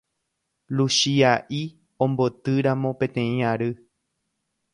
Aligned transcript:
Luchia'i 0.79 1.59
ombotýramo 2.07 2.95
peteĩ 3.05 3.29
ary 3.53 3.71